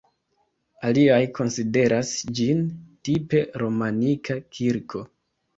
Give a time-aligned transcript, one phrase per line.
[0.87, 2.63] Aliaj konsideras ĝin
[3.09, 5.05] tipe romanika kirko.